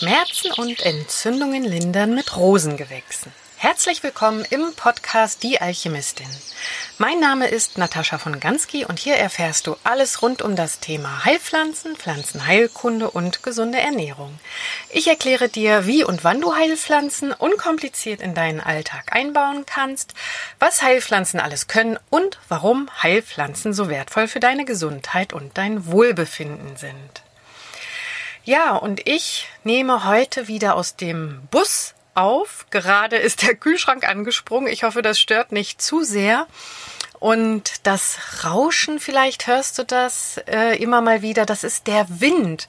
[0.00, 3.32] Schmerzen und Entzündungen lindern mit Rosengewächsen.
[3.58, 6.26] Herzlich willkommen im Podcast Die Alchemistin.
[6.96, 11.26] Mein Name ist Natascha von Gansky und hier erfährst du alles rund um das Thema
[11.26, 14.38] Heilpflanzen, Pflanzenheilkunde und gesunde Ernährung.
[14.88, 20.14] Ich erkläre dir, wie und wann du Heilpflanzen unkompliziert in deinen Alltag einbauen kannst,
[20.58, 26.78] was Heilpflanzen alles können und warum Heilpflanzen so wertvoll für deine Gesundheit und dein Wohlbefinden
[26.78, 27.22] sind.
[28.44, 32.66] Ja, und ich nehme heute wieder aus dem Bus auf.
[32.70, 34.72] Gerade ist der Kühlschrank angesprungen.
[34.72, 36.46] Ich hoffe, das stört nicht zu sehr.
[37.18, 42.66] Und das Rauschen, vielleicht hörst du das äh, immer mal wieder, das ist der Wind.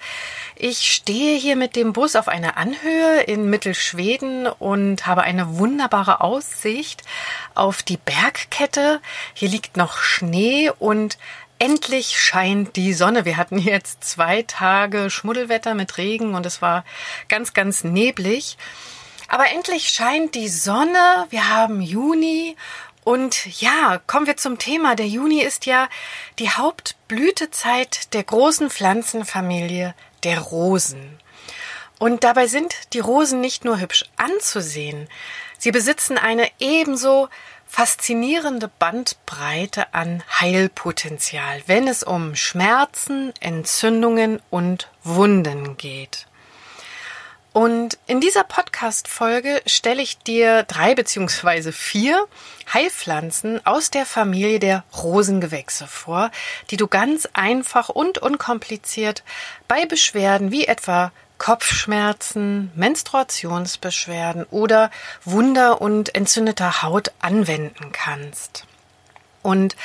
[0.58, 6.20] Ich stehe hier mit dem Bus auf einer Anhöhe in Mittelschweden und habe eine wunderbare
[6.20, 7.04] Aussicht
[7.56, 9.00] auf die Bergkette.
[9.34, 11.18] Hier liegt noch Schnee und
[11.62, 13.24] endlich scheint die Sonne.
[13.24, 16.84] Wir hatten jetzt zwei Tage Schmuddelwetter mit Regen und es war
[17.30, 18.58] ganz, ganz neblig.
[19.28, 21.28] Aber endlich scheint die Sonne.
[21.30, 22.58] Wir haben Juni.
[23.04, 24.96] Und ja, kommen wir zum Thema.
[24.96, 25.88] Der Juni ist ja
[26.40, 31.20] die Hauptblütezeit der großen Pflanzenfamilie der Rosen.
[32.00, 35.08] Und dabei sind die Rosen nicht nur hübsch anzusehen,
[35.60, 37.30] sie besitzen eine ebenso
[37.72, 46.28] faszinierende Bandbreite an Heilpotenzial, wenn es um Schmerzen, Entzündungen und Wunden geht.
[47.54, 52.28] Und in dieser Podcast-Folge stelle ich dir drei beziehungsweise vier
[52.74, 56.30] Heilpflanzen aus der Familie der Rosengewächse vor,
[56.72, 59.24] die du ganz einfach und unkompliziert
[59.70, 64.92] bei Beschwerden wie etwa Kopfschmerzen, Menstruationsbeschwerden oder
[65.26, 68.68] Wunder und entzündeter Haut anwenden kannst.
[69.42, 69.76] Und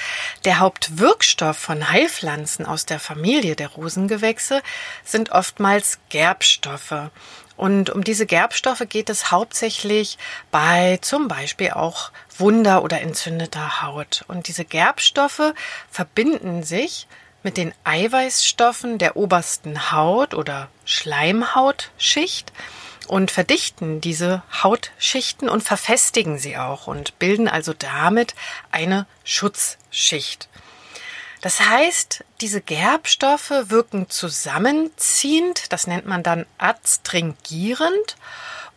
[0.44, 4.60] der Hauptwirkstoff von Heilpflanzen aus der Familie der Rosengewächse
[5.02, 7.08] sind oftmals Gerbstoffe.
[7.56, 10.18] Und um diese Gerbstoffe geht es hauptsächlich
[10.50, 14.26] bei zum Beispiel auch Wunder oder entzündeter Haut.
[14.28, 15.54] Und diese Gerbstoffe
[15.90, 17.06] verbinden sich
[17.46, 22.52] mit den Eiweißstoffen der obersten Haut oder Schleimhautschicht
[23.06, 28.34] und verdichten diese Hautschichten und verfestigen sie auch und bilden also damit
[28.72, 30.48] eine Schutzschicht.
[31.40, 38.16] Das heißt, diese Gerbstoffe wirken zusammenziehend, das nennt man dann adstringierend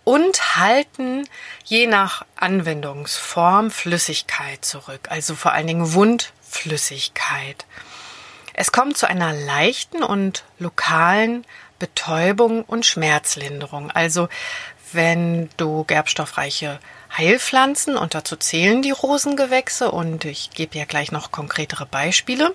[0.04, 1.28] und halten
[1.66, 7.66] je nach Anwendungsform Flüssigkeit zurück, also vor allen Dingen Wundflüssigkeit.
[8.60, 11.46] Es kommt zu einer leichten und lokalen
[11.80, 13.90] Betäubung und Schmerzlinderung.
[13.90, 14.28] Also
[14.92, 16.82] wenn du gerbstoffreiche
[17.18, 22.54] Heilpflanzen und dazu zählen die Rosengewächse und ich gebe ja gleich noch konkretere Beispiele.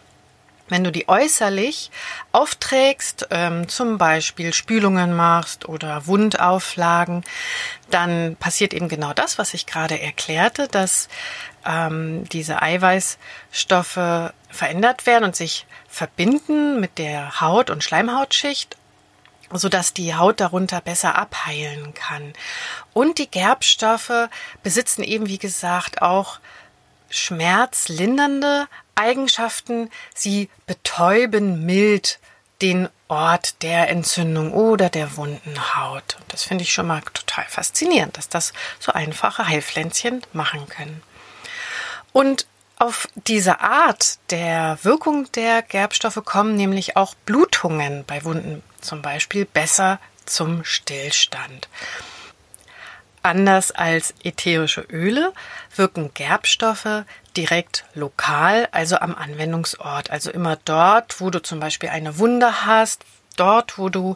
[0.68, 1.90] Wenn du die äußerlich
[2.32, 7.24] aufträgst, ähm, zum Beispiel Spülungen machst oder Wundauflagen,
[7.90, 11.08] dann passiert eben genau das, was ich gerade erklärte, dass
[11.64, 18.76] ähm, diese Eiweißstoffe verändert werden und sich verbinden mit der Haut- und Schleimhautschicht
[19.52, 22.32] so dass die Haut darunter besser abheilen kann.
[22.92, 24.28] Und die Gerbstoffe
[24.62, 26.38] besitzen eben, wie gesagt, auch
[27.08, 29.90] schmerzlindernde Eigenschaften.
[30.14, 32.18] Sie betäuben mild
[32.62, 36.16] den Ort der Entzündung oder der wunden Haut.
[36.20, 41.02] Und das finde ich schon mal total faszinierend, dass das so einfache Heilpflänzchen machen können.
[42.14, 42.46] Und
[42.78, 49.44] auf diese Art der Wirkung der Gerbstoffe kommen nämlich auch Blutungen bei Wunden zum Beispiel
[49.44, 51.68] besser zum Stillstand.
[53.24, 55.32] Anders als ätherische Öle
[55.74, 57.02] wirken Gerbstoffe
[57.36, 60.10] direkt lokal, also am Anwendungsort.
[60.10, 63.04] Also immer dort, wo du zum Beispiel eine Wunde hast,
[63.36, 64.14] dort, wo du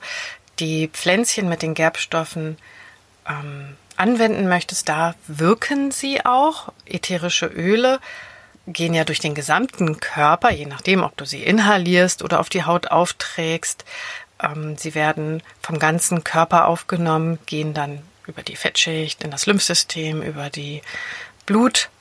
[0.61, 2.59] die Pflänzchen mit den Gerbstoffen
[3.29, 6.73] ähm, anwenden möchtest, da wirken sie auch.
[6.87, 8.01] Ätherische Öle
[8.67, 12.65] gehen ja durch den gesamten Körper, je nachdem, ob du sie inhalierst oder auf die
[12.65, 13.85] Haut aufträgst.
[14.43, 20.23] Ähm, sie werden vom ganzen Körper aufgenommen, gehen dann über die Fettschicht in das Lymphsystem,
[20.23, 20.83] über die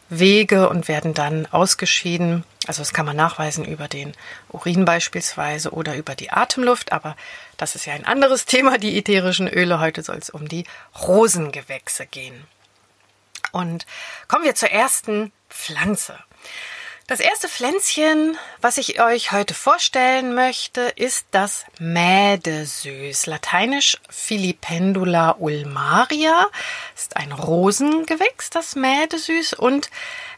[0.09, 2.43] Blutwege und werden dann ausgeschieden.
[2.65, 4.13] Also das kann man nachweisen über den
[4.49, 7.15] Urin beispielsweise oder über die Atemluft, aber
[7.57, 9.79] das ist ja ein anderes Thema, die ätherischen Öle.
[9.79, 10.65] Heute soll es um die
[11.01, 12.45] Rosengewächse gehen.
[13.51, 13.85] Und
[14.27, 16.17] kommen wir zur ersten Pflanze.
[17.07, 23.27] Das erste Pflänzchen, was ich euch heute vorstellen möchte, ist das Mädesüß.
[23.27, 26.47] Lateinisch Filipendula ulmaria.
[26.97, 29.53] Ist ein Rosengewächs, das Mädesüß.
[29.53, 29.89] Und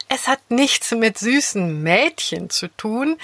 [0.09, 3.17] es hat nichts mit süßen Mädchen zu tun.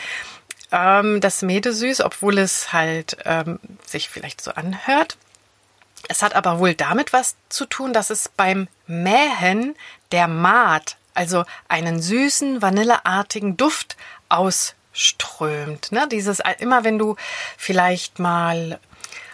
[0.71, 5.18] Ähm, das Mädesüß, obwohl es halt ähm, sich vielleicht so anhört,
[6.07, 9.75] Es hat aber wohl damit was zu tun, dass es beim Mähen
[10.12, 13.97] der Maat, also einen süßen, vanilleartigen Duft
[14.29, 15.91] ausströmt.
[15.91, 16.07] Ne?
[16.12, 17.15] Dieses, immer wenn du
[17.57, 18.79] vielleicht mal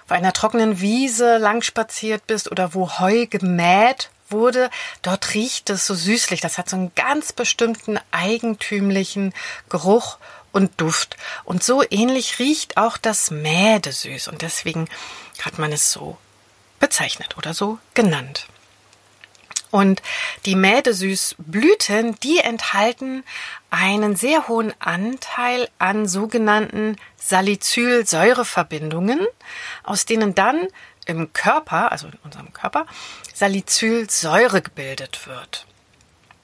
[0.06, 4.70] auf einer trockenen Wiese lang spaziert bist oder wo Heu gemäht wurde,
[5.02, 6.42] dort riecht es so süßlich.
[6.42, 9.34] Das hat so einen ganz bestimmten eigentümlichen
[9.70, 10.18] Geruch
[10.52, 11.18] und Duft.
[11.44, 14.28] Und so ähnlich riecht auch das Mädesüß.
[14.28, 14.88] Und deswegen
[15.42, 16.18] hat man es so
[16.80, 18.48] bezeichnet oder so genannt.
[19.72, 20.02] Und
[20.46, 23.24] die Mädesüßblüten, die enthalten
[23.70, 29.26] einen sehr hohen Anteil an sogenannten Salicylsäureverbindungen,
[29.84, 30.68] aus denen dann
[31.06, 32.86] im Körper, also in unserem Körper,
[33.34, 35.66] Salicylsäure gebildet wird.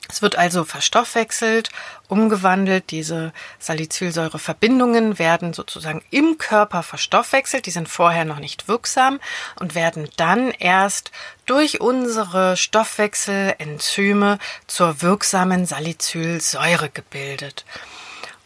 [0.10, 1.70] Es wird also verstoffwechselt,
[2.08, 2.92] umgewandelt.
[2.92, 7.66] Diese Salicylsäureverbindungen werden sozusagen im Körper verstoffwechselt.
[7.66, 9.20] Die sind vorher noch nicht wirksam
[9.60, 11.12] und werden dann erst
[11.46, 17.66] durch unsere Stoffwechselenzyme zur wirksamen Salicylsäure gebildet.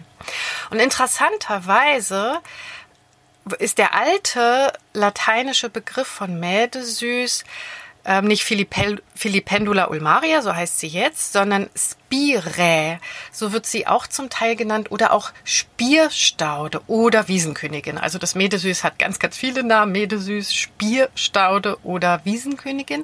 [0.69, 2.39] Und interessanterweise
[3.59, 7.43] ist der alte lateinische Begriff von Mädesüß
[8.03, 12.99] ähm, nicht Filipendula ulmaria, so heißt sie jetzt, sondern Spirae.
[13.31, 17.97] So wird sie auch zum Teil genannt oder auch Spierstaude oder Wiesenkönigin.
[17.97, 19.91] Also das Mädesüß hat ganz, ganz viele Namen.
[19.91, 23.03] Mädesüß, Spierstaude oder Wiesenkönigin.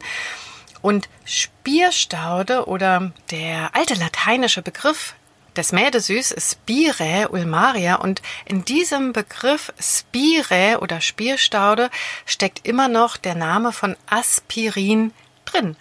[0.82, 5.14] Und Spierstaude oder der alte lateinische Begriff
[5.58, 11.90] des Mädesüß ist Spire ulmaria und in diesem Begriff Spire oder Spierstaude
[12.26, 15.12] steckt immer noch der Name von Aspirin
[15.46, 15.76] drin.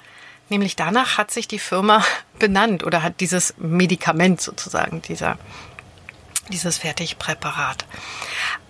[0.49, 2.05] Nämlich danach hat sich die Firma
[2.38, 5.38] benannt oder hat dieses Medikament sozusagen, dieser,
[6.50, 7.84] dieses Fertigpräparat.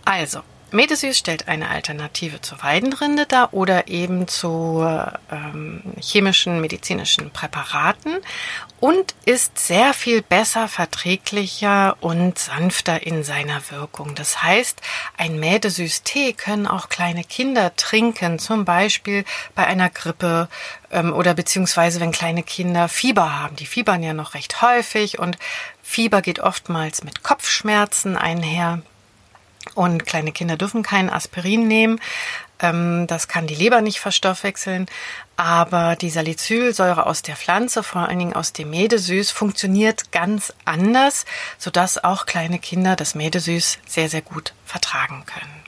[0.04, 0.42] Also,
[0.72, 4.84] Medesüß stellt eine Alternative zur Weidenrinde dar oder eben zu
[5.30, 8.16] ähm, chemischen, medizinischen Präparaten
[8.80, 14.14] und ist sehr viel besser verträglicher und sanfter in seiner Wirkung.
[14.14, 14.80] Das heißt,
[15.16, 20.48] ein Mädesüß-Tee können auch kleine Kinder trinken, zum Beispiel bei einer Grippe
[20.90, 23.56] ähm, oder beziehungsweise wenn kleine Kinder Fieber haben.
[23.56, 25.38] Die fiebern ja noch recht häufig und
[25.82, 28.82] Fieber geht oftmals mit Kopfschmerzen einher.
[29.74, 32.00] Und kleine Kinder dürfen kein Aspirin nehmen.
[32.60, 34.86] Ähm, das kann die Leber nicht verstoffwechseln.
[35.36, 41.26] Aber die Salicylsäure aus der Pflanze, vor allen Dingen aus dem Mädesüß, funktioniert ganz anders,
[41.58, 45.62] sodass auch kleine Kinder das Mädesüß sehr, sehr gut vertragen können.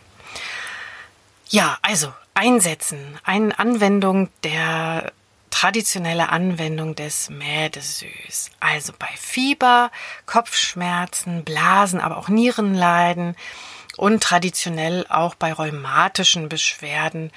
[1.51, 5.13] Ja, also einsetzen, eine Anwendung der
[5.51, 8.51] traditionelle Anwendung des Mädesüß.
[8.61, 9.91] Also bei Fieber,
[10.27, 13.35] Kopfschmerzen, Blasen, aber auch Nierenleiden,
[13.99, 17.33] und traditionell auch bei rheumatischen Beschwerden.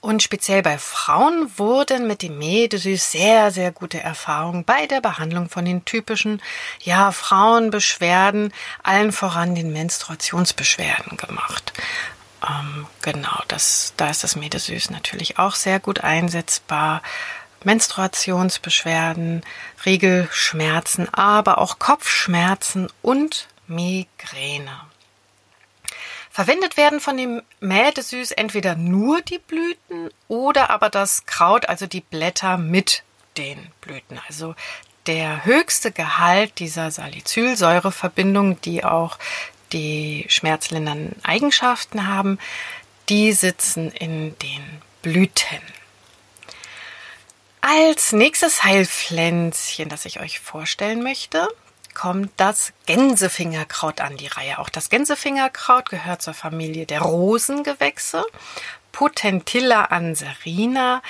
[0.00, 5.48] Und speziell bei Frauen wurden mit dem Medesüß sehr, sehr gute Erfahrungen bei der Behandlung
[5.48, 6.42] von den typischen,
[6.82, 8.52] ja, Frauenbeschwerden,
[8.82, 11.72] allen voran den Menstruationsbeschwerden gemacht.
[12.46, 17.00] Ähm, genau, das, da ist das Medesüß natürlich auch sehr gut einsetzbar.
[17.62, 19.42] Menstruationsbeschwerden,
[19.86, 24.80] Regelschmerzen, aber auch Kopfschmerzen und Migräne.
[26.30, 32.00] Verwendet werden von dem Mädesüß entweder nur die Blüten oder aber das Kraut, also die
[32.00, 33.04] Blätter mit
[33.36, 34.20] den Blüten.
[34.26, 34.56] Also
[35.06, 39.18] der höchste Gehalt dieser Salicylsäureverbindung, die auch
[39.72, 42.38] die schmerzlindernden Eigenschaften haben,
[43.08, 45.60] die sitzen in den Blüten.
[47.60, 51.48] Als nächstes Heilpflänzchen, das ich euch vorstellen möchte,
[51.94, 54.58] kommt das Gänsefingerkraut an die Reihe.
[54.58, 58.24] Auch das Gänsefingerkraut gehört zur Familie der Rosengewächse.
[58.92, 61.02] Potentilla anserina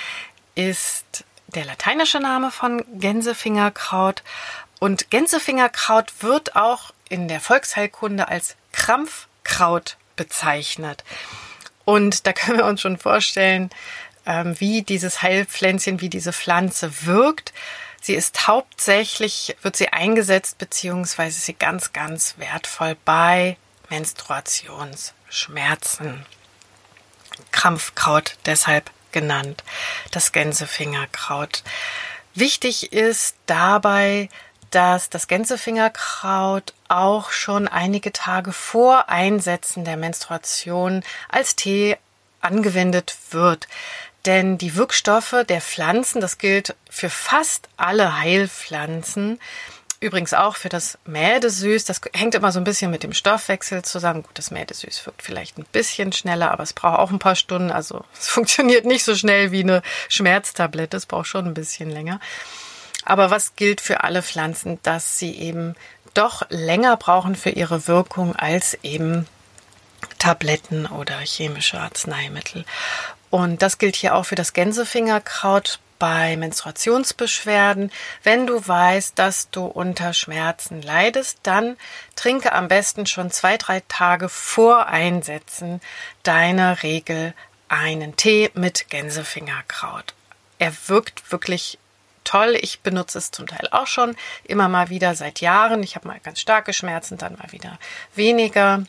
[0.55, 4.23] ist der lateinische Name von Gänsefingerkraut.
[4.79, 11.03] Und Gänsefingerkraut wird auch in der Volksheilkunde als Krampfkraut bezeichnet.
[11.85, 13.69] Und da können wir uns schon vorstellen,
[14.25, 17.53] ähm, wie dieses Heilpflänzchen, wie diese Pflanze wirkt.
[18.05, 23.57] Sie ist hauptsächlich, wird sie eingesetzt, beziehungsweise sie ganz, ganz wertvoll bei
[23.89, 26.23] Menstruationsschmerzen.
[27.51, 29.63] Krampfkraut deshalb genannt,
[30.11, 31.63] das Gänsefingerkraut.
[32.35, 34.29] Wichtig ist dabei,
[34.69, 41.97] dass das Gänsefingerkraut auch schon einige Tage vor Einsetzen der Menstruation als Tee
[42.39, 43.67] angewendet wird.
[44.25, 49.39] Denn die Wirkstoffe der Pflanzen, das gilt für fast alle Heilpflanzen,
[49.99, 54.23] übrigens auch für das Mädesüß, das hängt immer so ein bisschen mit dem Stoffwechsel zusammen.
[54.23, 57.71] Gut, das Mädesüß wirkt vielleicht ein bisschen schneller, aber es braucht auch ein paar Stunden.
[57.71, 62.19] Also es funktioniert nicht so schnell wie eine Schmerztablette, es braucht schon ein bisschen länger.
[63.03, 65.75] Aber was gilt für alle Pflanzen, dass sie eben
[66.15, 69.27] doch länger brauchen für ihre Wirkung als eben
[70.17, 72.65] Tabletten oder chemische Arzneimittel.
[73.35, 77.91] Und das gilt hier auch für das Gänsefingerkraut bei Menstruationsbeschwerden.
[78.23, 81.75] Wenn du weißt, dass du unter Schmerzen leidest, dann
[82.15, 85.81] trinke am besten schon zwei, drei Tage vor Einsetzen
[86.23, 87.33] deiner Regel
[87.67, 90.13] einen Tee mit Gänsefingerkraut.
[90.57, 91.77] Er wirkt wirklich
[92.23, 92.57] toll.
[92.61, 94.15] Ich benutze es zum Teil auch schon
[94.45, 95.83] immer mal wieder seit Jahren.
[95.83, 97.79] Ich habe mal ganz starke Schmerzen, dann mal wieder
[98.15, 98.85] weniger.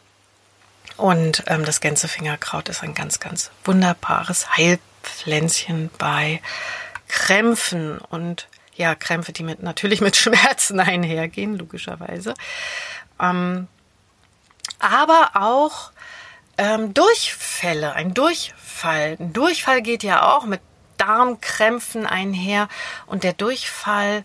[0.97, 6.41] Und ähm, das Gänsefingerkraut ist ein ganz, ganz wunderbares Heilpflänzchen bei
[7.09, 12.35] Krämpfen und ja, Krämpfe, die mit, natürlich mit Schmerzen einhergehen, logischerweise.
[13.21, 13.69] Ähm,
[14.79, 15.93] aber auch
[16.59, 19.17] ähm, Durchfälle, ein Durchfall.
[19.19, 20.61] Ein Durchfall geht ja auch mit
[20.97, 22.69] Darmkrämpfen einher
[23.07, 24.25] und der Durchfall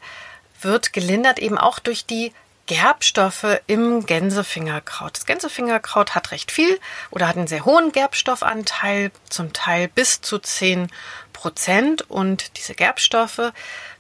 [0.62, 2.34] wird gelindert eben auch durch die
[2.66, 5.18] Gerbstoffe im Gänsefingerkraut.
[5.18, 10.40] Das Gänsefingerkraut hat recht viel oder hat einen sehr hohen Gerbstoffanteil, zum Teil bis zu
[10.40, 10.90] 10
[11.34, 12.10] Prozent.
[12.10, 13.52] Und diese Gerbstoffe,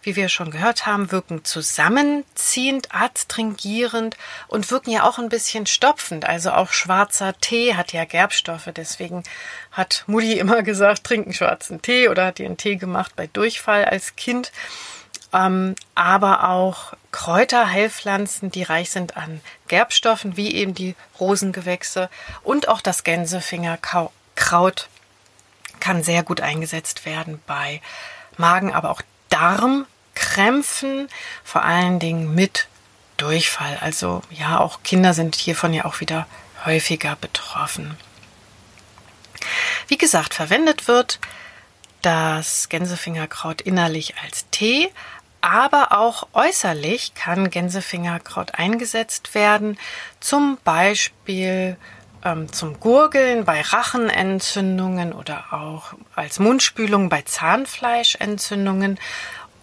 [0.03, 4.15] wie wir schon gehört haben, wirken zusammenziehend, adstringierend
[4.47, 6.25] und wirken ja auch ein bisschen stopfend.
[6.25, 8.69] Also auch schwarzer Tee hat ja Gerbstoffe.
[8.75, 9.23] Deswegen
[9.71, 14.15] hat Mutti immer gesagt, trinken schwarzen Tee oder hat ihren Tee gemacht bei Durchfall als
[14.15, 14.51] Kind
[15.33, 22.09] ähm, aber auch Kräuterheilpflanzen, die reich sind an Gerbstoffen, wie eben die Rosengewächse
[22.43, 24.87] und auch das Gänsefingerkraut
[25.79, 27.81] kann sehr gut eingesetzt werden bei
[28.37, 31.09] Magen, aber auch Darmkrämpfen,
[31.43, 32.67] vor allen Dingen mit
[33.17, 33.77] Durchfall.
[33.81, 36.27] Also ja, auch Kinder sind hiervon ja auch wieder
[36.65, 37.97] häufiger betroffen.
[39.87, 41.19] Wie gesagt, verwendet wird
[42.01, 44.89] das Gänsefingerkraut innerlich als Tee,
[45.41, 49.77] aber auch äußerlich kann Gänsefingerkraut eingesetzt werden,
[50.19, 51.77] zum Beispiel
[52.23, 58.99] ähm, zum Gurgeln bei Rachenentzündungen oder auch als Mundspülung bei Zahnfleischentzündungen.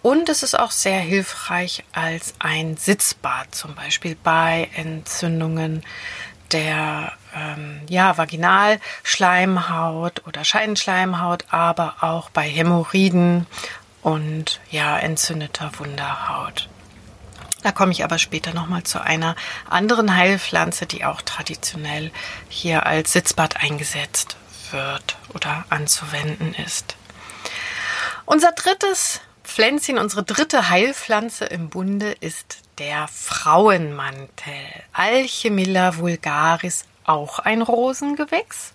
[0.01, 5.83] Und es ist auch sehr hilfreich als ein Sitzbad, zum Beispiel bei Entzündungen
[6.51, 13.45] der ähm, ja, Vaginalschleimhaut oder Scheidenschleimhaut, aber auch bei Hämorrhoiden
[14.01, 16.69] und ja, entzündeter Wunderhaut.
[17.61, 19.35] Da komme ich aber später nochmal zu einer
[19.69, 22.11] anderen Heilpflanze, die auch traditionell
[22.47, 24.37] hier als Sitzbad eingesetzt
[24.71, 26.95] wird oder anzuwenden ist.
[28.25, 34.53] Unser drittes Pflänzchen, unsere dritte Heilpflanze im Bunde ist der Frauenmantel.
[34.93, 38.73] Alchemilla vulgaris, auch ein Rosengewächs.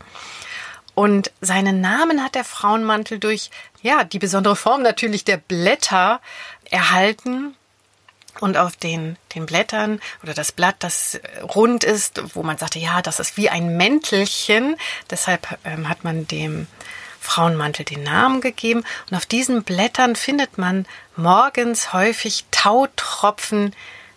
[0.95, 3.50] Und seinen Namen hat der Frauenmantel durch,
[3.85, 6.21] ja, die besondere Form natürlich der Blätter
[6.71, 7.55] erhalten.
[8.41, 11.21] Und auf den, den Blättern oder das Blatt, das
[11.55, 14.76] rund ist, wo man sagte, ja, das ist wie ein Mäntelchen.
[15.09, 16.67] Deshalb ähm, hat man dem
[17.21, 18.83] Frauenmantel den Namen gegeben.
[19.09, 23.73] Und auf diesen Blättern findet man morgens häufig Tautropfen,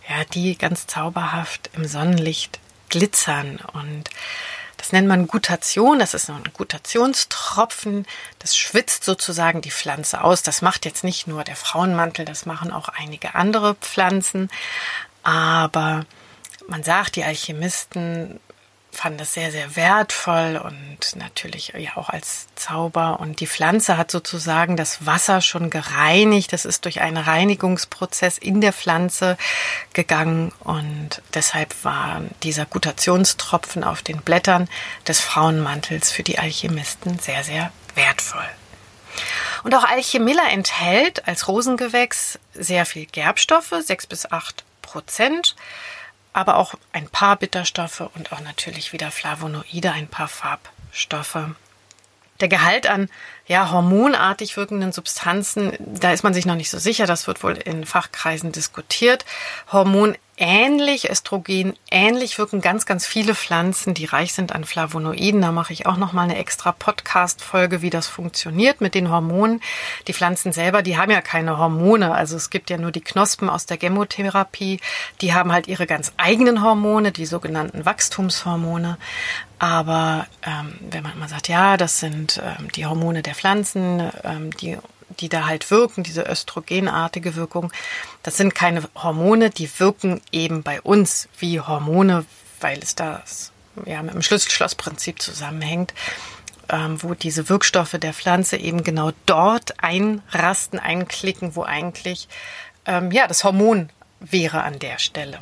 [0.09, 2.59] ja, die ganz zauberhaft im Sonnenlicht
[2.89, 3.59] glitzern.
[3.74, 4.09] Und
[4.77, 8.05] das nennt man Gutation, das ist ein Gutationstropfen,
[8.39, 10.43] das schwitzt sozusagen die Pflanze aus.
[10.43, 14.50] Das macht jetzt nicht nur der Frauenmantel, das machen auch einige andere Pflanzen.
[15.24, 16.05] Aber
[16.67, 18.39] man sagt, die Alchemisten
[18.91, 23.20] fanden das sehr, sehr wertvoll und natürlich ja auch als Zauber.
[23.20, 26.51] Und die Pflanze hat sozusagen das Wasser schon gereinigt.
[26.53, 29.38] Das ist durch einen Reinigungsprozess in der Pflanze
[29.94, 34.67] gegangen und deshalb war dieser Gutationstropfen auf den Blättern
[35.08, 38.50] des Frauenmantels für die Alchemisten sehr, sehr wertvoll.
[39.63, 45.56] Und auch Alchemilla enthält als Rosengewächs sehr viel Gerbstoffe, sechs bis acht Prozent
[46.38, 51.50] aber auch ein paar Bitterstoffe und auch natürlich wieder Flavonoide, ein paar Farbstoffe.
[52.39, 53.10] Der Gehalt an
[53.47, 57.53] ja, hormonartig wirkenden Substanzen, da ist man sich noch nicht so sicher, das wird wohl
[57.53, 59.25] in Fachkreisen diskutiert.
[59.71, 65.41] Hormon ähnlich, Östrogen ähnlich wirken ganz, ganz viele Pflanzen, die reich sind an Flavonoiden.
[65.41, 69.61] Da mache ich auch noch mal eine extra Podcast-Folge, wie das funktioniert mit den Hormonen.
[70.07, 72.13] Die Pflanzen selber, die haben ja keine Hormone.
[72.13, 74.79] Also es gibt ja nur die Knospen aus der Chemotherapie.
[75.21, 78.97] Die haben halt ihre ganz eigenen Hormone, die sogenannten Wachstumshormone.
[79.59, 84.51] Aber ähm, wenn man immer sagt, ja, das sind ähm, die Hormone der Pflanzen, ähm,
[84.58, 84.77] die
[85.20, 87.72] die da halt wirken, diese östrogenartige Wirkung,
[88.24, 92.25] das sind keine Hormone, die wirken eben bei uns wie Hormone,
[92.60, 93.51] weil es das
[93.86, 95.94] ja mit dem Schlüssel-Schloss-Prinzip zusammenhängt,
[96.70, 102.27] ähm, wo diese Wirkstoffe der Pflanze eben genau dort einrasten, einklicken, wo eigentlich
[102.86, 103.89] ähm, ja das Hormon
[104.20, 105.39] wäre an der Stelle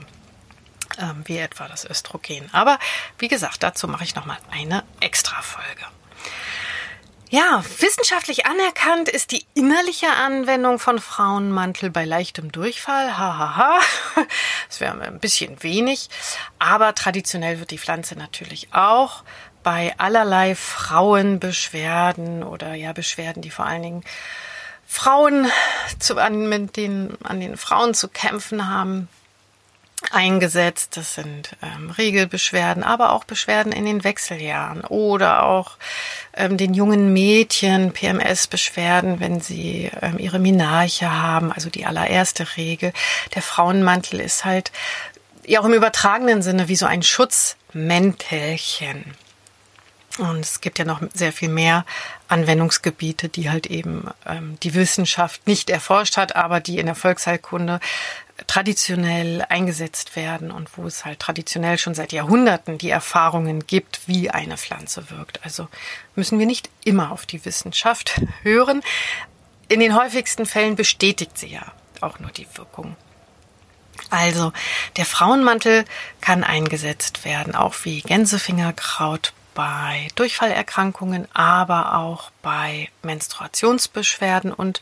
[0.99, 2.49] ähm, wie etwa das Östrogen.
[2.51, 2.77] Aber
[3.17, 5.85] wie gesagt, dazu mache ich nochmal eine extra Folge.
[7.29, 13.17] Ja, wissenschaftlich anerkannt ist die innerliche Anwendung von Frauenmantel bei leichtem Durchfall.
[13.17, 13.57] Hahaha.
[13.57, 13.79] Ha,
[14.15, 14.21] ha.
[14.67, 16.09] Das wäre ein bisschen wenig.
[16.59, 19.23] Aber traditionell wird die Pflanze natürlich auch
[19.63, 24.03] bei allerlei Frauenbeschwerden oder ja Beschwerden, die vor allen Dingen
[24.85, 25.47] Frauen
[25.97, 29.09] zu, an, mit den, an den Frauen zu kämpfen haben,
[30.11, 30.97] eingesetzt.
[30.97, 35.77] Das sind ähm, Regelbeschwerden, aber auch Beschwerden in den Wechseljahren oder auch
[36.35, 42.93] ähm, den jungen Mädchen PMS-Beschwerden, wenn sie ähm, ihre Minarche haben, also die allererste Regel.
[43.33, 44.71] Der Frauenmantel ist halt
[45.45, 49.15] ja auch im übertragenen Sinne wie so ein Schutzmäntelchen.
[50.17, 51.85] Und es gibt ja noch sehr viel mehr
[52.29, 57.81] Anwendungsgebiete, die halt eben ähm, die Wissenschaft nicht erforscht hat, aber die in der Volksheilkunde
[58.47, 64.29] traditionell eingesetzt werden und wo es halt traditionell schon seit Jahrhunderten die Erfahrungen gibt, wie
[64.29, 65.43] eine Pflanze wirkt.
[65.43, 65.67] Also
[66.15, 68.81] müssen wir nicht immer auf die Wissenschaft hören.
[69.69, 71.71] In den häufigsten Fällen bestätigt sie ja
[72.01, 72.95] auch nur die Wirkung.
[74.09, 74.51] Also
[74.97, 75.85] der Frauenmantel
[76.21, 84.53] kann eingesetzt werden, auch wie Gänsefingerkraut, bei Durchfallerkrankungen, aber auch bei Menstruationsbeschwerden.
[84.53, 84.81] Und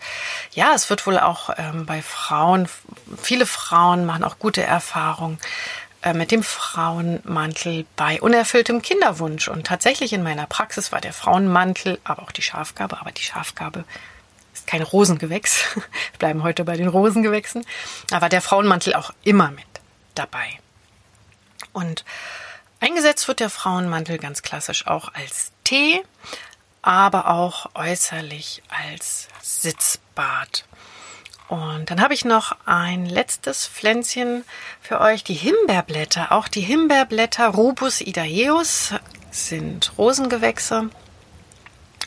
[0.51, 2.67] ja, es wird wohl auch ähm, bei Frauen,
[3.21, 5.39] viele Frauen machen auch gute Erfahrungen
[6.01, 9.47] äh, mit dem Frauenmantel bei unerfülltem Kinderwunsch.
[9.47, 13.85] Und tatsächlich in meiner Praxis war der Frauenmantel, aber auch die Schafgabe, aber die Schafgabe
[14.53, 15.63] ist kein Rosengewächs.
[15.75, 17.65] Wir bleiben heute bei den Rosengewächsen.
[18.11, 19.65] Aber der Frauenmantel auch immer mit
[20.15, 20.59] dabei.
[21.73, 22.03] Und
[22.83, 26.03] Eingesetzt wird der Frauenmantel ganz klassisch auch als Tee,
[26.81, 30.65] aber auch äußerlich als Sitzbad.
[31.47, 34.43] Und dann habe ich noch ein letztes Pflänzchen
[34.81, 36.33] für euch, die Himbeerblätter.
[36.33, 38.93] Auch die Himbeerblätter Rubus idaeus
[39.31, 40.89] sind Rosengewächse.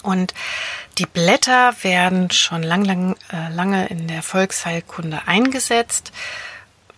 [0.02, 0.34] Und
[0.98, 6.12] die Blätter werden schon lang, lang, äh, lange in der Volksheilkunde eingesetzt.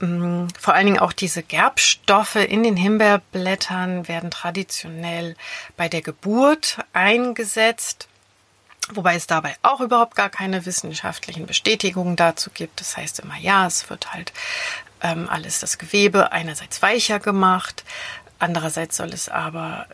[0.01, 5.35] Mm, vor allen Dingen auch diese Gerbstoffe in den Himbeerblättern werden traditionell
[5.77, 8.09] bei der Geburt eingesetzt,
[8.93, 12.81] wobei es dabei auch überhaupt gar keine wissenschaftlichen Bestätigungen dazu gibt.
[12.81, 14.33] Das heißt immer, ja, es wird halt
[15.03, 17.85] ähm, alles das Gewebe einerseits weicher gemacht,
[18.39, 19.87] andererseits soll es aber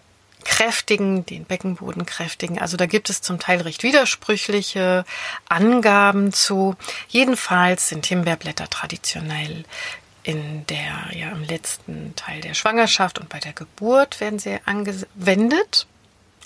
[0.45, 2.59] kräftigen, den Beckenboden kräftigen.
[2.59, 5.05] Also da gibt es zum Teil recht widersprüchliche
[5.49, 6.77] Angaben zu.
[7.09, 9.65] Jedenfalls sind Himbeerblätter traditionell
[10.23, 15.87] in der, ja, im letzten Teil der Schwangerschaft und bei der Geburt werden sie angewendet.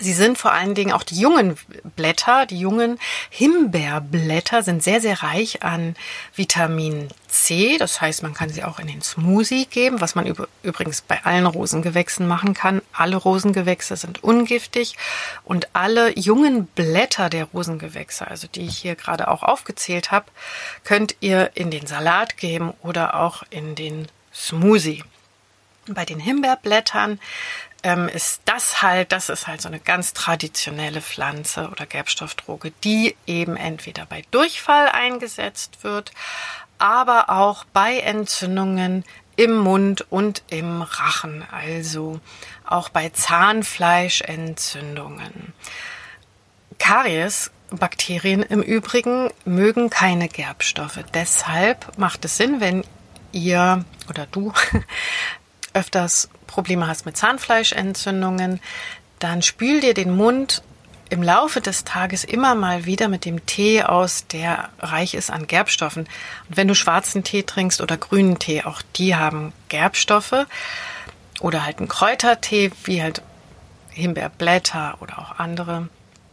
[0.00, 1.58] Sie sind vor allen Dingen auch die jungen
[1.96, 5.96] Blätter, die jungen Himbeerblätter sind sehr, sehr reich an
[6.36, 7.78] Vitamin C.
[7.78, 10.32] Das heißt, man kann sie auch in den Smoothie geben, was man
[10.62, 12.80] übrigens bei allen Rosengewächsen machen kann.
[12.92, 14.96] Alle Rosengewächse sind ungiftig
[15.44, 20.26] und alle jungen Blätter der Rosengewächse, also die ich hier gerade auch aufgezählt habe,
[20.84, 25.02] könnt ihr in den Salat geben oder auch in den Smoothie.
[25.90, 27.18] Bei den Himbeerblättern
[27.88, 33.16] ähm, ist das halt, das ist halt so eine ganz traditionelle Pflanze oder Gerbstoffdroge, die
[33.26, 36.12] eben entweder bei Durchfall eingesetzt wird,
[36.76, 42.20] aber auch bei Entzündungen im Mund und im Rachen, also
[42.66, 45.54] auch bei Zahnfleischentzündungen.
[46.78, 51.00] Kariesbakterien im Übrigen mögen keine Gerbstoffe.
[51.14, 52.84] Deshalb macht es Sinn, wenn
[53.32, 54.52] ihr oder du
[55.78, 58.60] öfters Probleme hast mit Zahnfleischentzündungen,
[59.18, 60.62] dann spül dir den Mund
[61.10, 65.46] im Laufe des Tages immer mal wieder mit dem Tee aus, der reich ist an
[65.46, 66.08] Gerbstoffen.
[66.48, 70.46] Und wenn du schwarzen Tee trinkst oder grünen Tee, auch die haben Gerbstoffe.
[71.40, 73.22] Oder halt einen Kräutertee, wie halt
[73.90, 75.88] Himbeerblätter oder auch andere.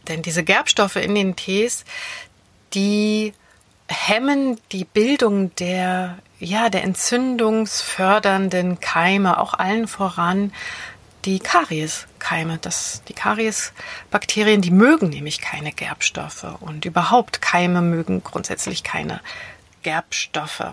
[0.08, 1.84] Denn diese Gerbstoffe in den Tees,
[2.74, 3.32] die
[3.88, 10.52] hemmen die Bildung der, ja, der entzündungsfördernden Keime, auch allen voran
[11.24, 12.58] die Karieskeime.
[12.58, 19.20] Das, die Kariesbakterien, die mögen nämlich keine Gerbstoffe und überhaupt Keime mögen grundsätzlich keine
[19.82, 20.72] Gerbstoffe.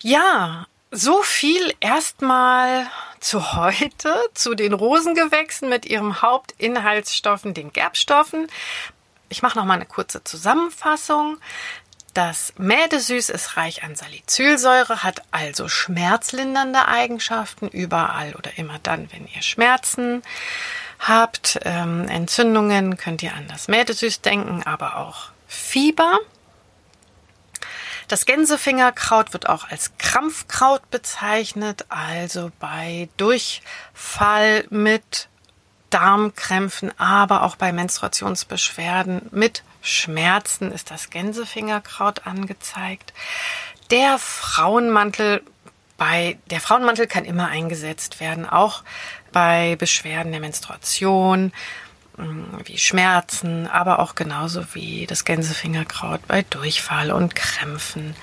[0.00, 2.86] Ja, so viel erstmal
[3.20, 8.48] zu heute, zu den Rosengewächsen mit ihrem Hauptinhaltsstoffen, den Gerbstoffen.
[9.30, 11.38] Ich mache noch mal eine kurze Zusammenfassung.
[12.14, 19.26] Das Mädesüß ist reich an Salicylsäure, hat also schmerzlindernde Eigenschaften überall oder immer dann, wenn
[19.26, 20.22] ihr Schmerzen
[21.00, 21.58] habt.
[21.64, 26.20] Ähm, Entzündungen könnt ihr an das Mädesüß denken, aber auch Fieber.
[28.06, 35.28] Das Gänsefingerkraut wird auch als Krampfkraut bezeichnet, also bei Durchfall mit
[35.90, 43.12] Darmkrämpfen, aber auch bei Menstruationsbeschwerden mit Schmerzen ist das Gänsefingerkraut angezeigt.
[43.90, 45.42] Der Frauenmantel
[45.96, 48.82] bei der Frauenmantel kann immer eingesetzt werden, auch
[49.32, 51.52] bei Beschwerden der Menstruation,
[52.16, 58.16] mm, wie Schmerzen, aber auch genauso wie das Gänsefingerkraut bei Durchfall und Krämpfen.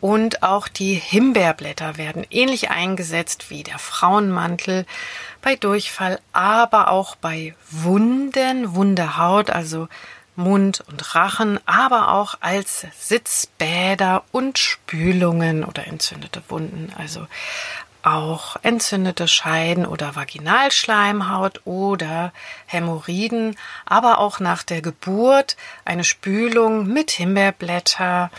[0.00, 4.86] Und auch die Himbeerblätter werden ähnlich eingesetzt wie der Frauenmantel
[5.42, 9.88] bei Durchfall, aber auch bei Wunden, Wunde Haut, also
[10.40, 17.26] Mund und Rachen, aber auch als Sitzbäder und Spülungen oder entzündete Wunden, also
[18.02, 22.32] auch entzündete Scheiden oder Vaginalschleimhaut oder
[22.66, 28.30] Hämorrhoiden, aber auch nach der Geburt eine Spülung mit Himbeerblätter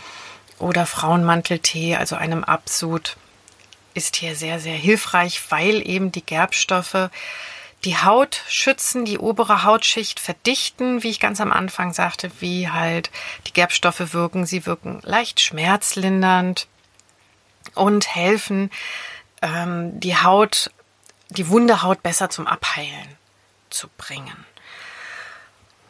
[0.58, 3.16] oder Frauenmanteltee, also einem Absud,
[3.94, 7.10] ist hier sehr, sehr hilfreich, weil eben die Gerbstoffe
[7.84, 13.10] die Haut schützen, die obere Hautschicht verdichten, wie ich ganz am Anfang sagte, wie halt
[13.46, 14.46] die Gerbstoffe wirken.
[14.46, 16.68] Sie wirken leicht schmerzlindernd
[17.74, 18.70] und helfen,
[19.40, 20.70] ähm, die Haut,
[21.30, 23.16] die wunde Haut besser zum Abheilen
[23.70, 24.46] zu bringen.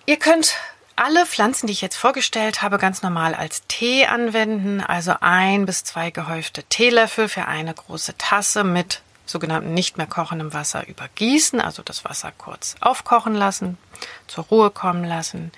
[0.07, 0.57] Ihr könnt
[0.96, 5.85] alle Pflanzen, die ich jetzt vorgestellt habe, ganz normal als Tee anwenden, also ein bis
[5.85, 11.82] zwei gehäufte Teelöffel für eine große Tasse mit sogenannten nicht mehr kochendem Wasser übergießen, also
[11.82, 13.78] das Wasser kurz aufkochen lassen,
[14.26, 15.52] zur Ruhe kommen lassen,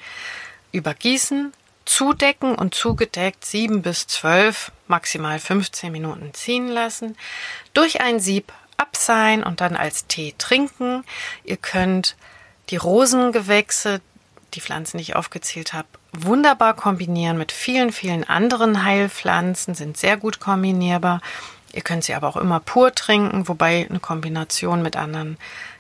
[0.73, 1.53] übergießen,
[1.85, 7.17] zudecken und zugedeckt sieben bis zwölf, maximal 15 Minuten ziehen lassen,
[7.73, 11.05] durch ein Sieb abseihen und dann als Tee trinken.
[11.45, 12.17] Ihr könnt
[12.71, 14.01] die Rosengewächse,
[14.55, 20.17] die Pflanzen, die ich aufgezählt habe, wunderbar kombinieren mit vielen, vielen anderen Heilpflanzen, sind sehr
[20.17, 21.21] gut kombinierbar
[21.75, 25.37] Ihr könnt sie aber auch immer pur trinken, wobei eine Kombination mit anderen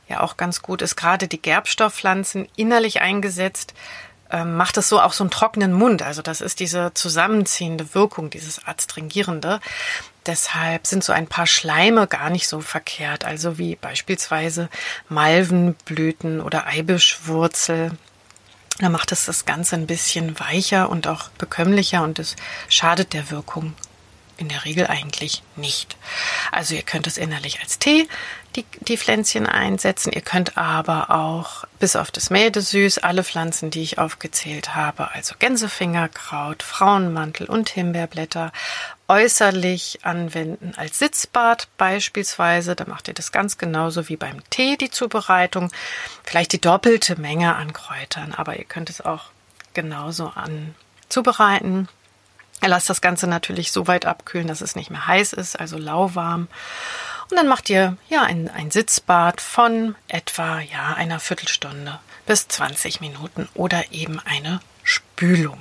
[0.08, 0.96] ja auch ganz gut ist.
[0.96, 3.74] Gerade die Gerbstoffpflanzen innerlich eingesetzt
[4.30, 6.02] ähm, macht es so auch so einen trockenen Mund.
[6.02, 9.60] Also das ist diese zusammenziehende Wirkung, dieses Adstringierende.
[10.26, 13.24] Deshalb sind so ein paar Schleime gar nicht so verkehrt.
[13.24, 14.68] Also wie beispielsweise
[15.08, 17.92] Malvenblüten oder Eibischwurzel.
[18.80, 22.34] Da macht es das Ganze ein bisschen weicher und auch bekömmlicher und es
[22.68, 23.74] schadet der Wirkung
[24.36, 25.96] in der Regel eigentlich nicht.
[26.50, 28.08] Also ihr könnt es innerlich als Tee,
[28.56, 30.12] die, die Pflänzchen einsetzen.
[30.12, 35.34] Ihr könnt aber auch bis auf das Mädesüß alle Pflanzen, die ich aufgezählt habe, also
[35.38, 38.52] Gänsefingerkraut, Frauenmantel und Himbeerblätter
[39.08, 42.74] äußerlich anwenden als Sitzbad beispielsweise.
[42.74, 45.70] Da macht ihr das ganz genauso wie beim Tee, die Zubereitung.
[46.22, 49.26] Vielleicht die doppelte Menge an Kräutern, aber ihr könnt es auch
[49.74, 50.74] genauso an
[51.08, 51.88] zubereiten.
[52.60, 56.48] Lasst das Ganze natürlich so weit abkühlen, dass es nicht mehr heiß ist, also lauwarm.
[57.30, 63.00] Und dann macht ihr ja ein, ein Sitzbad von etwa ja einer Viertelstunde bis 20
[63.00, 65.58] Minuten oder eben eine Spülung.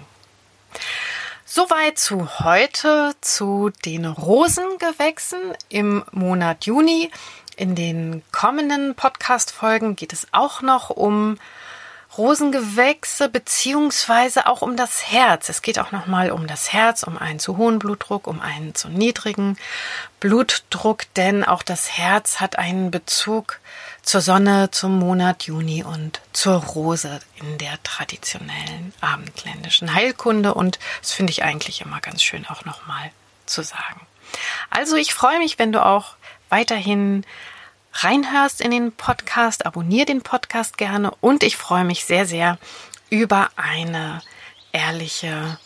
[1.45, 7.11] Soweit zu heute zu den Rosengewächsen im Monat Juni.
[7.55, 11.37] In den kommenden Podcast-Folgen geht es auch noch um
[12.17, 15.49] Rosengewächse beziehungsweise auch um das Herz.
[15.49, 18.89] Es geht auch nochmal um das Herz, um einen zu hohen Blutdruck, um einen zu
[18.89, 19.57] niedrigen
[20.19, 23.59] Blutdruck, denn auch das Herz hat einen Bezug
[24.03, 31.13] zur Sonne, zum Monat Juni und zur Rose in der traditionellen abendländischen Heilkunde und das
[31.13, 33.11] finde ich eigentlich immer ganz schön auch nochmal
[33.45, 34.01] zu sagen.
[34.69, 36.15] Also ich freue mich, wenn du auch
[36.49, 37.25] weiterhin
[37.93, 42.57] reinhörst in den Podcast, abonniere den Podcast gerne und ich freue mich sehr, sehr
[43.09, 44.21] über eine
[44.71, 45.57] ehrliche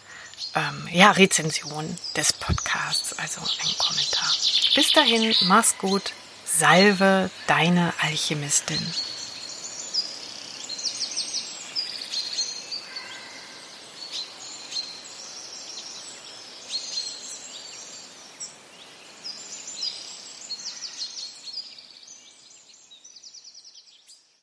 [0.56, 4.32] ähm, ja, Rezension des Podcasts, also ein Kommentar.
[4.76, 6.14] Bis dahin, mach's gut,
[6.46, 8.86] salve deine Alchemistin.